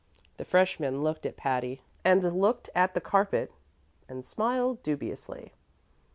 The 0.37 0.45
freshman 0.45 1.03
looked 1.03 1.27
at 1.27 1.37
Patty, 1.37 1.83
and 2.03 2.23
looked 2.23 2.71
at 2.73 2.95
the 2.95 3.01
carpet, 3.01 3.51
and 4.09 4.25
smiled 4.25 4.81
dubiously. 4.81 5.53